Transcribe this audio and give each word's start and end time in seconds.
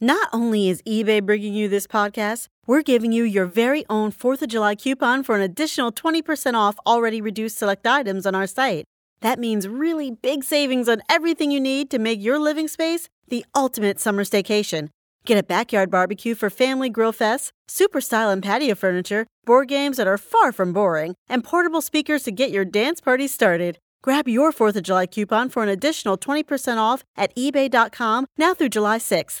Not 0.00 0.28
only 0.30 0.68
is 0.68 0.82
eBay 0.82 1.24
bringing 1.24 1.54
you 1.54 1.70
this 1.70 1.86
podcast, 1.86 2.48
we're 2.66 2.82
giving 2.82 3.12
you 3.12 3.24
your 3.24 3.46
very 3.46 3.82
own 3.88 4.12
4th 4.12 4.42
of 4.42 4.48
July 4.48 4.74
coupon 4.74 5.22
for 5.22 5.36
an 5.36 5.40
additional 5.40 5.90
20% 5.90 6.52
off 6.52 6.76
already 6.86 7.22
reduced 7.22 7.56
select 7.56 7.86
items 7.86 8.26
on 8.26 8.34
our 8.34 8.46
site. 8.46 8.84
That 9.22 9.38
means 9.38 9.66
really 9.66 10.10
big 10.10 10.44
savings 10.44 10.86
on 10.86 11.00
everything 11.08 11.50
you 11.50 11.60
need 11.60 11.88
to 11.90 11.98
make 11.98 12.22
your 12.22 12.38
living 12.38 12.68
space 12.68 13.08
the 13.28 13.46
ultimate 13.54 13.98
summer 13.98 14.22
staycation. 14.22 14.90
Get 15.24 15.38
a 15.38 15.42
backyard 15.42 15.90
barbecue 15.90 16.34
for 16.34 16.50
family 16.50 16.90
grill 16.90 17.14
fests, 17.14 17.50
super 17.66 18.02
style 18.02 18.28
and 18.28 18.42
patio 18.42 18.74
furniture, 18.74 19.26
board 19.46 19.68
games 19.68 19.96
that 19.96 20.06
are 20.06 20.18
far 20.18 20.52
from 20.52 20.74
boring, 20.74 21.14
and 21.26 21.42
portable 21.42 21.80
speakers 21.80 22.22
to 22.24 22.30
get 22.30 22.50
your 22.50 22.66
dance 22.66 23.00
party 23.00 23.26
started. 23.26 23.78
Grab 24.02 24.28
your 24.28 24.52
4th 24.52 24.76
of 24.76 24.82
July 24.82 25.06
coupon 25.06 25.48
for 25.48 25.62
an 25.62 25.70
additional 25.70 26.18
20% 26.18 26.76
off 26.76 27.02
at 27.16 27.34
eBay.com 27.34 28.26
now 28.36 28.52
through 28.52 28.68
July 28.68 28.98
6th. 28.98 29.40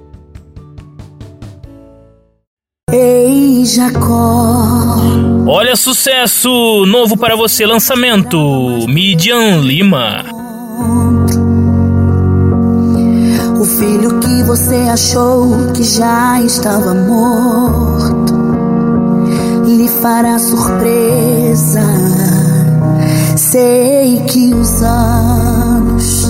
Ei, 2.91 3.63
Jacó. 3.65 4.97
Olha 5.47 5.77
sucesso 5.77 6.85
novo 6.85 7.15
para 7.15 7.37
você 7.37 7.65
lançamento 7.65 8.37
Midian 8.87 9.61
Lima. 9.61 10.25
O 13.57 13.63
filho 13.63 14.19
que 14.19 14.43
você 14.43 14.75
achou 14.91 15.71
que 15.73 15.83
já 15.83 16.41
estava 16.41 16.93
morto 16.93 18.33
lhe 19.65 19.87
fará 20.01 20.37
surpresa. 20.37 21.83
Sei 23.37 24.19
que 24.27 24.53
os 24.53 24.83
anos 24.83 26.29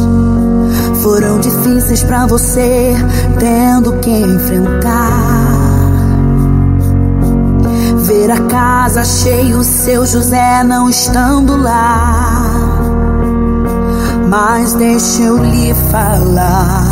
foram 1.01 1.39
difíceis 1.39 2.03
para 2.03 2.27
você, 2.27 2.93
tendo 3.39 3.93
que 3.93 4.11
enfrentar 4.11 5.50
ver 8.21 8.31
a 8.31 8.39
casa 8.41 9.03
cheia, 9.03 9.57
o 9.57 9.63
seu 9.63 10.05
José 10.05 10.63
não 10.63 10.87
estando 10.89 11.57
lá. 11.57 12.43
Mas 14.29 14.73
deixa 14.73 15.23
eu 15.23 15.37
lhe 15.37 15.73
falar. 15.91 16.90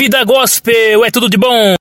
Vida 0.00 0.24
gospel 0.24 1.04
é 1.04 1.10
tudo 1.10 1.28
de 1.28 1.36
bom. 1.36 1.79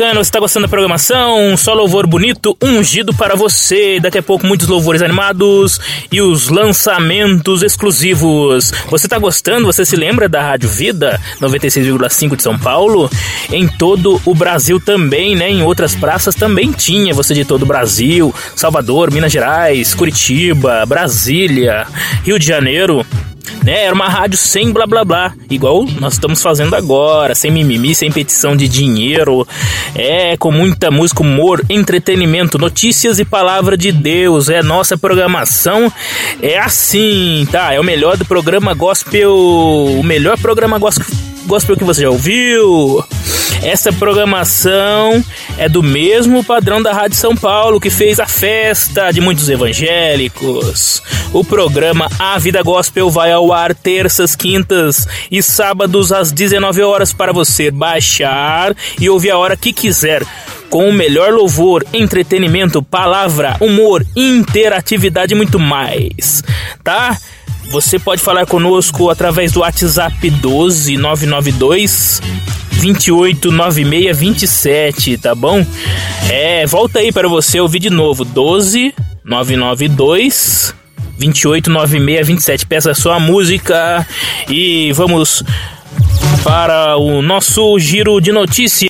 Bacana, 0.00 0.14
você 0.14 0.28
está 0.28 0.40
gostando 0.40 0.64
da 0.64 0.70
programação? 0.70 1.54
Só 1.58 1.74
louvor 1.74 2.06
bonito, 2.06 2.56
ungido 2.62 3.12
para 3.12 3.36
você. 3.36 4.00
Daqui 4.00 4.16
a 4.16 4.22
pouco 4.22 4.46
muitos 4.46 4.66
louvores 4.66 5.02
animados 5.02 5.78
e 6.10 6.22
os 6.22 6.48
lançamentos 6.48 7.62
exclusivos. 7.62 8.72
Você 8.88 9.06
está 9.06 9.18
gostando? 9.18 9.66
Você 9.66 9.84
se 9.84 9.96
lembra 9.96 10.26
da 10.26 10.40
Rádio 10.40 10.70
Vida 10.70 11.20
96,5 11.38 12.34
de 12.34 12.42
São 12.42 12.58
Paulo? 12.58 13.10
Em 13.52 13.68
todo 13.68 14.18
o 14.24 14.34
Brasil 14.34 14.80
também, 14.80 15.36
né? 15.36 15.50
Em 15.50 15.62
outras 15.62 15.94
praças 15.94 16.34
também 16.34 16.72
tinha. 16.72 17.12
Você 17.12 17.34
de 17.34 17.44
todo 17.44 17.64
o 17.64 17.66
Brasil, 17.66 18.34
Salvador, 18.56 19.12
Minas 19.12 19.30
Gerais, 19.30 19.92
Curitiba, 19.92 20.86
Brasília, 20.86 21.86
Rio 22.24 22.38
de 22.38 22.46
Janeiro 22.46 23.04
né? 23.64 23.84
Era 23.84 23.94
uma 23.94 24.08
rádio 24.08 24.38
sem 24.38 24.72
blá 24.72 24.86
blá 24.86 25.04
blá, 25.04 25.34
igual 25.48 25.84
nós 26.00 26.14
estamos 26.14 26.42
fazendo 26.42 26.74
agora, 26.74 27.34
sem 27.34 27.50
mimimi, 27.50 27.94
sem 27.94 28.10
petição 28.10 28.56
de 28.56 28.68
dinheiro, 28.68 29.46
é 29.94 30.36
com 30.36 30.50
muita 30.50 30.90
música, 30.90 31.22
humor, 31.22 31.64
entretenimento, 31.68 32.58
notícias 32.58 33.18
e 33.18 33.24
palavra 33.24 33.76
de 33.76 33.92
Deus. 33.92 34.48
É 34.48 34.62
nossa 34.62 34.96
programação 34.96 35.92
é 36.42 36.58
assim, 36.58 37.46
tá? 37.50 37.72
É 37.72 37.80
o 37.80 37.84
melhor 37.84 38.16
do 38.16 38.24
programa 38.24 38.74
gospel, 38.74 39.32
o 39.32 40.02
melhor 40.02 40.38
programa 40.38 40.78
gospel 40.78 41.06
gospel 41.46 41.76
que 41.76 41.84
você 41.84 42.02
já 42.02 42.10
ouviu. 42.10 43.04
Essa 43.62 43.92
programação 43.92 45.22
é 45.58 45.68
do 45.68 45.82
mesmo 45.82 46.42
padrão 46.42 46.82
da 46.82 46.92
Rádio 46.92 47.16
São 47.16 47.36
Paulo, 47.36 47.78
que 47.78 47.90
fez 47.90 48.18
a 48.18 48.26
festa 48.26 49.10
de 49.10 49.20
muitos 49.20 49.50
evangélicos. 49.50 51.02
O 51.32 51.44
programa 51.44 52.08
A 52.18 52.38
Vida 52.38 52.62
Gospel 52.62 53.10
vai 53.10 53.30
ao 53.30 53.52
ar 53.52 53.74
terças, 53.74 54.34
quintas 54.34 55.06
e 55.30 55.42
sábados 55.42 56.10
às 56.10 56.32
19 56.32 56.82
horas 56.82 57.12
para 57.12 57.32
você 57.32 57.70
baixar 57.70 58.74
e 58.98 59.10
ouvir 59.10 59.30
a 59.30 59.38
hora 59.38 59.56
que 59.56 59.74
quiser 59.74 60.24
com 60.70 60.88
o 60.88 60.92
melhor 60.92 61.32
louvor, 61.32 61.84
entretenimento, 61.92 62.82
palavra, 62.82 63.56
humor, 63.60 64.06
interatividade 64.16 65.34
e 65.34 65.36
muito 65.36 65.58
mais, 65.58 66.42
tá? 66.82 67.18
Você 67.70 67.98
pode 68.00 68.20
falar 68.20 68.46
conosco 68.46 69.08
através 69.10 69.52
do 69.52 69.60
WhatsApp 69.60 70.28
12 70.28 70.96
992 70.96 72.20
289627, 72.82 75.18
tá 75.18 75.36
bom? 75.36 75.64
É, 76.28 76.66
volta 76.66 76.98
aí 76.98 77.12
para 77.12 77.28
você 77.28 77.60
ouvir 77.60 77.78
de 77.78 77.88
novo. 77.88 78.24
12 78.24 78.92
992 79.24 80.74
289627. 81.16 82.66
Peça 82.66 82.92
sua 82.92 83.20
música 83.20 84.04
e 84.48 84.90
vamos 84.92 85.44
para 86.42 86.96
o 86.96 87.22
nosso 87.22 87.78
giro 87.78 88.20
de 88.20 88.32
notícias. 88.32 88.89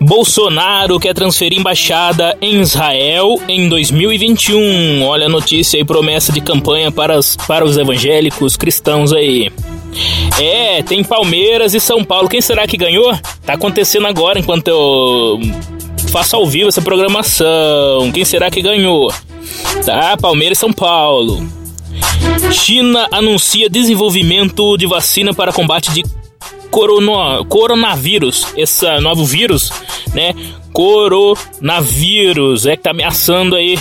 Bolsonaro 0.00 0.98
quer 0.98 1.12
transferir 1.12 1.58
embaixada 1.58 2.36
em 2.40 2.60
Israel 2.60 3.40
em 3.46 3.68
2021. 3.68 5.04
Olha 5.04 5.26
a 5.26 5.28
notícia 5.28 5.78
e 5.78 5.84
promessa 5.84 6.32
de 6.32 6.40
campanha 6.40 6.90
para, 6.90 7.18
os, 7.18 7.36
para 7.36 7.64
os 7.64 7.76
evangélicos 7.76 8.56
cristãos 8.56 9.12
aí. 9.12 9.52
É, 10.40 10.82
tem 10.82 11.04
Palmeiras 11.04 11.74
e 11.74 11.80
São 11.80 12.02
Paulo. 12.02 12.28
Quem 12.28 12.40
será 12.40 12.66
que 12.66 12.76
ganhou? 12.76 13.14
Tá 13.44 13.52
acontecendo 13.52 14.06
agora 14.06 14.38
enquanto 14.38 14.68
eu 14.68 15.40
faço 16.10 16.36
ao 16.36 16.46
vivo 16.46 16.68
essa 16.68 16.80
programação. 16.80 18.10
Quem 18.12 18.24
será 18.24 18.50
que 18.50 18.62
ganhou? 18.62 19.12
Tá, 19.84 20.16
Palmeiras 20.16 20.56
e 20.56 20.60
São 20.60 20.72
Paulo. 20.72 21.57
China 22.52 23.06
anuncia 23.12 23.68
desenvolvimento 23.68 24.76
de 24.76 24.86
vacina 24.86 25.34
para 25.34 25.52
combate 25.52 25.92
de 25.92 26.04
corona, 26.70 27.44
coronavírus, 27.46 28.46
esse 28.56 29.00
novo 29.00 29.24
vírus, 29.24 29.72
né? 30.14 30.34
Coronavírus 30.72 32.66
é 32.66 32.76
que 32.76 32.82
tá 32.82 32.90
ameaçando 32.90 33.56
aí 33.56 33.78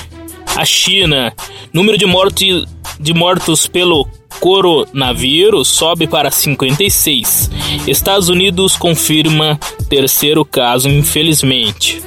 a 0.55 0.65
China. 0.65 1.33
Número 1.71 1.97
de 1.97 2.05
mortes 2.05 2.65
de 2.99 3.13
mortos 3.13 3.67
pelo 3.67 4.07
coronavírus 4.39 5.67
sobe 5.67 6.07
para 6.07 6.31
56. 6.31 7.51
Estados 7.87 8.29
Unidos 8.29 8.75
confirma 8.75 9.59
terceiro 9.89 10.43
caso, 10.43 10.89
infelizmente. 10.89 12.01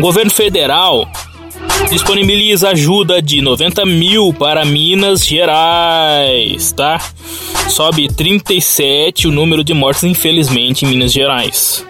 governo 0.00 0.30
federal 0.30 1.08
disponibiliza 1.90 2.70
ajuda 2.70 3.20
de 3.22 3.40
90 3.40 3.84
mil 3.86 4.32
para 4.32 4.64
Minas 4.64 5.24
Gerais, 5.24 6.72
tá? 6.72 7.00
Sobe 7.68 8.08
37 8.08 9.28
o 9.28 9.32
número 9.32 9.62
de 9.62 9.74
mortes, 9.74 10.04
infelizmente, 10.04 10.84
em 10.84 10.88
Minas 10.88 11.12
Gerais. 11.12 11.84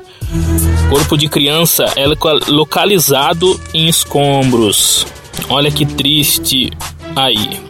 Corpo 0.90 1.16
de 1.16 1.28
criança 1.28 1.93
é 1.97 2.05
localizado 2.49 3.61
em 3.73 3.88
escombros. 3.88 5.07
Olha 5.49 5.71
que 5.71 5.87
triste 5.87 6.71
aí. 7.14 7.61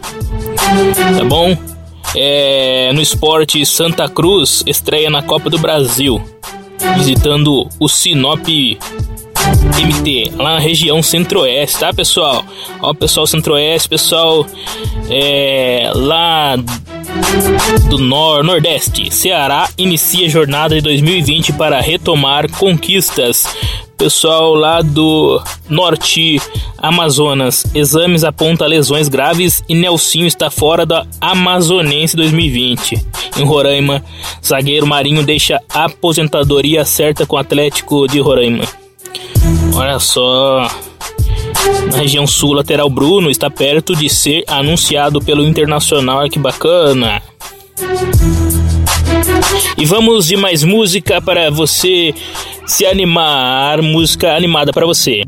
Tá 1.17 1.23
bom? 1.25 1.57
É, 2.15 2.91
no 2.93 3.01
esporte, 3.01 3.65
Santa 3.65 4.07
Cruz 4.07 4.63
estreia 4.65 5.09
na 5.09 5.21
Copa 5.21 5.49
do 5.49 5.57
Brasil, 5.59 6.21
visitando 6.95 7.67
o 7.79 7.87
Sinop 7.87 8.47
MT, 9.77 10.33
lá 10.37 10.55
na 10.55 10.59
região 10.59 11.01
centro-oeste, 11.01 11.79
tá, 11.79 11.93
pessoal? 11.93 12.43
Ó, 12.81 12.93
pessoal 12.93 13.27
centro-oeste, 13.27 13.87
pessoal 13.87 14.45
é, 15.09 15.91
lá 15.95 16.55
do 17.89 17.97
nor 17.97 18.43
Nordeste. 18.43 19.13
Ceará 19.13 19.69
inicia 19.77 20.29
jornada 20.29 20.75
de 20.75 20.81
2020 20.81 21.53
para 21.53 21.79
retomar 21.79 22.49
conquistas. 22.51 23.45
Pessoal 23.97 24.53
lá 24.53 24.83
do 24.83 25.41
Norte 25.67 26.39
Amazonas, 26.77 27.65
exames 27.73 28.23
apontam 28.23 28.67
lesões 28.67 29.07
graves 29.07 29.63
e 29.67 29.73
Nelsinho 29.73 30.27
está 30.27 30.51
fora 30.51 30.85
da 30.85 31.03
Amazonense 31.19 32.15
2020. 32.15 33.03
Em 33.37 33.43
Roraima, 33.43 34.03
zagueiro 34.45 34.85
Marinho 34.85 35.23
deixa 35.23 35.59
aposentadoria 35.73 36.85
certa 36.85 37.25
com 37.25 37.35
o 37.35 37.39
Atlético 37.39 38.07
de 38.07 38.19
Roraima. 38.19 38.65
Olha 39.77 39.99
só. 39.99 40.67
na 41.91 41.97
região 41.97 42.25
sul 42.25 42.53
lateral 42.53 42.89
Bruno 42.89 43.29
está 43.29 43.47
perto 43.47 43.95
de 43.95 44.09
ser 44.09 44.43
anunciado 44.47 45.21
pelo 45.21 45.45
Internacional, 45.45 46.27
que 46.27 46.39
bacana. 46.39 47.21
E 49.77 49.85
vamos 49.85 50.25
de 50.25 50.35
mais 50.35 50.63
música 50.63 51.21
para 51.21 51.51
você 51.51 52.11
se 52.65 52.87
animar, 52.87 53.83
música 53.83 54.35
animada 54.35 54.73
para 54.73 54.87
você. 54.87 55.21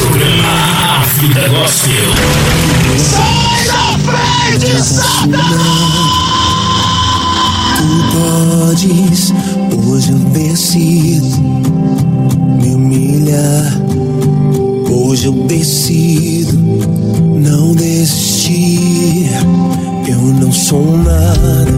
Programa 0.00 0.48
A 0.96 1.04
Vida 1.20 1.48
Gospel. 1.50 2.10
Tu 7.82 7.88
podes, 8.16 9.32
hoje 9.88 10.12
eu 10.12 10.18
decido 10.18 11.26
me 12.60 12.74
humilhar. 12.76 13.82
Hoje 14.88 15.26
eu 15.26 15.32
decido 15.48 16.56
não 17.40 17.74
desistir. 17.74 19.30
Eu 20.06 20.18
não 20.18 20.52
sou 20.52 20.96
nada, 20.96 21.72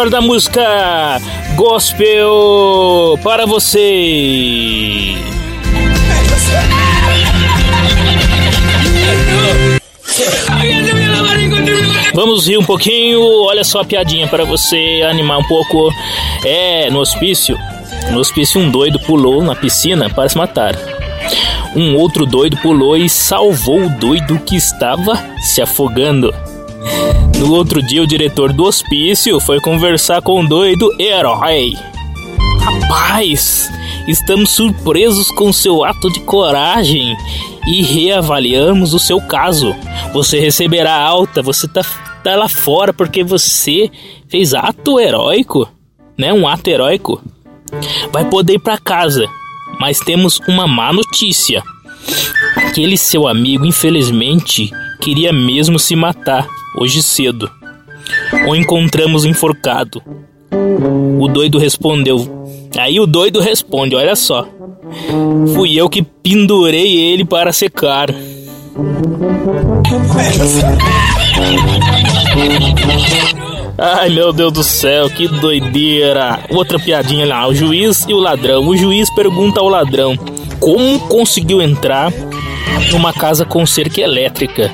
melhor 0.00 0.08
da 0.08 0.20
música 0.22 1.20
gospel 1.56 3.18
para 3.22 3.44
você. 3.44 5.14
Vamos 12.14 12.46
rir 12.46 12.56
um 12.56 12.64
pouquinho. 12.64 13.20
Olha 13.44 13.62
só 13.62 13.80
a 13.80 13.84
piadinha 13.84 14.26
para 14.26 14.44
você 14.44 15.02
animar 15.08 15.38
um 15.38 15.44
pouco. 15.44 15.92
É, 16.44 16.88
no 16.90 17.00
hospício. 17.00 17.58
No 18.10 18.20
hospício, 18.20 18.58
um 18.58 18.70
doido 18.70 18.98
pulou 19.00 19.42
na 19.42 19.54
piscina 19.54 20.08
para 20.08 20.28
se 20.28 20.38
matar. 20.38 20.74
Um 21.76 21.94
outro 21.96 22.24
doido 22.24 22.56
pulou 22.58 22.96
e 22.96 23.08
salvou 23.08 23.82
o 23.82 23.90
doido 23.90 24.38
que 24.38 24.56
estava 24.56 25.22
se 25.42 25.60
afogando. 25.60 26.32
No 27.40 27.54
outro 27.54 27.82
dia, 27.82 28.02
o 28.02 28.06
diretor 28.06 28.52
do 28.52 28.64
hospício 28.64 29.40
foi 29.40 29.60
conversar 29.60 30.20
com 30.20 30.40
o 30.40 30.46
doido 30.46 30.94
herói. 31.00 31.72
Rapaz, 32.60 33.72
estamos 34.06 34.50
surpresos 34.50 35.30
com 35.30 35.50
seu 35.50 35.82
ato 35.82 36.12
de 36.12 36.20
coragem 36.20 37.16
e 37.66 37.82
reavaliamos 37.82 38.92
o 38.92 38.98
seu 38.98 39.22
caso. 39.22 39.74
Você 40.12 40.38
receberá 40.38 40.94
alta, 40.94 41.40
você 41.40 41.66
tá, 41.66 41.80
tá 42.22 42.36
lá 42.36 42.46
fora 42.46 42.92
porque 42.92 43.24
você 43.24 43.90
fez 44.28 44.52
ato 44.52 45.00
heróico, 45.00 45.66
né? 46.18 46.34
Um 46.34 46.46
ato 46.46 46.68
heróico. 46.68 47.22
Vai 48.12 48.26
poder 48.26 48.56
ir 48.56 48.60
para 48.60 48.76
casa, 48.76 49.26
mas 49.80 49.98
temos 49.98 50.40
uma 50.46 50.66
má 50.66 50.92
notícia. 50.92 51.62
Aquele 52.54 52.98
seu 52.98 53.26
amigo, 53.26 53.64
infelizmente, 53.64 54.70
queria 55.00 55.32
mesmo 55.32 55.78
se 55.78 55.96
matar 55.96 56.46
hoje 56.76 57.02
cedo. 57.02 57.50
O 58.46 58.54
encontramos 58.54 59.24
enforcado. 59.24 60.02
O 61.18 61.26
doido 61.26 61.58
respondeu. 61.58 62.46
Aí 62.78 63.00
o 63.00 63.06
doido 63.06 63.40
responde: 63.40 63.96
Olha 63.96 64.14
só. 64.14 64.46
Fui 65.54 65.74
eu 65.74 65.88
que 65.88 66.02
pendurei 66.02 66.96
ele 66.96 67.24
para 67.24 67.52
secar. 67.52 68.08
Ai 73.78 74.10
meu 74.10 74.32
Deus 74.32 74.52
do 74.52 74.62
céu, 74.62 75.08
que 75.08 75.26
doideira! 75.26 76.40
Outra 76.50 76.78
piadinha 76.78 77.26
lá: 77.26 77.48
o 77.48 77.54
juiz 77.54 78.04
e 78.08 78.12
o 78.12 78.18
ladrão. 78.18 78.68
O 78.68 78.76
juiz 78.76 79.08
pergunta 79.14 79.60
ao 79.60 79.68
ladrão 79.68 80.16
como 80.60 81.00
conseguiu 81.08 81.62
entrar 81.62 82.12
numa 82.92 83.12
casa 83.12 83.44
com 83.46 83.64
cerca 83.64 84.00
elétrica 84.00 84.70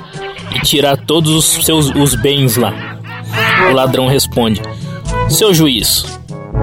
e 0.57 0.61
tirar 0.61 0.97
todos 0.97 1.33
os 1.33 1.65
seus 1.65 1.91
os 1.91 2.15
bens 2.15 2.57
lá. 2.57 2.99
O 3.71 3.75
ladrão 3.75 4.07
responde: 4.09 4.61
Seu 5.29 5.53
juiz, 5.53 6.05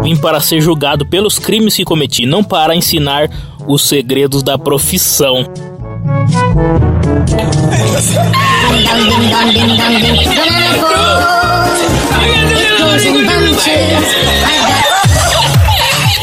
vim 0.01 0.15
para 0.15 0.39
ser 0.39 0.59
julgado 0.61 1.05
pelos 1.05 1.37
crimes 1.37 1.75
que 1.75 1.85
cometi, 1.85 2.25
não 2.25 2.43
para 2.43 2.75
ensinar 2.75 3.29
os 3.67 3.83
segredos 3.83 4.41
da 4.41 4.57
profissão. 4.57 5.45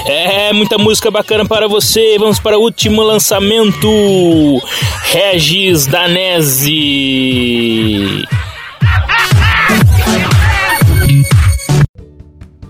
É, 0.07 0.53
muita 0.53 0.77
música 0.77 1.11
bacana 1.11 1.47
para 1.47 1.69
você. 1.69 2.17
Vamos 2.19 2.41
para 2.41 2.59
o 2.59 2.63
último 2.63 3.03
lançamento. 3.03 3.89
Regis 5.13 5.89
Danese. 5.89 6.69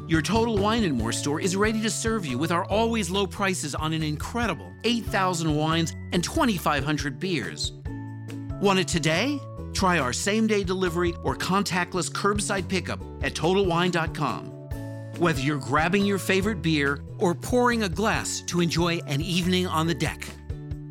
Your 0.08 0.22
Total 0.22 0.56
Wine 0.56 0.84
and 0.84 0.96
More 0.96 1.12
store 1.12 1.40
is 1.40 1.54
ready 1.54 1.82
to 1.82 1.90
serve 1.90 2.24
you 2.24 2.38
with 2.38 2.50
our 2.50 2.64
always 2.64 3.10
low 3.10 3.26
prices 3.26 3.74
on 3.74 3.92
an 3.92 4.02
incredible 4.02 4.72
8,000 4.84 5.54
wines 5.54 5.94
and 6.12 6.24
2,500 6.24 7.20
beers. 7.20 7.72
Want 8.60 8.78
it 8.78 8.88
today? 8.88 9.38
Try 9.74 9.98
our 9.98 10.12
same 10.12 10.46
day 10.46 10.64
delivery 10.64 11.14
or 11.22 11.36
contactless 11.36 12.10
curbside 12.10 12.68
pickup 12.68 13.00
at 13.22 13.34
TotalWine.com. 13.34 14.46
Whether 15.18 15.40
you're 15.40 15.58
grabbing 15.58 16.06
your 16.06 16.18
favorite 16.18 16.62
beer 16.62 17.02
or 17.18 17.34
pouring 17.34 17.82
a 17.82 17.88
glass 17.88 18.40
to 18.46 18.62
enjoy 18.62 18.98
an 19.06 19.20
evening 19.20 19.66
on 19.66 19.86
the 19.86 19.94
deck. 19.94 20.26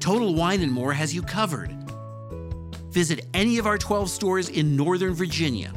Total 0.00 0.34
Wine 0.34 0.62
and 0.62 0.72
More 0.72 0.92
has 0.92 1.14
you 1.14 1.22
covered. 1.22 1.74
Visit 2.90 3.26
any 3.34 3.58
of 3.58 3.66
our 3.66 3.78
12 3.78 4.08
stores 4.08 4.48
in 4.48 4.76
Northern 4.76 5.14
Virginia. 5.14 5.72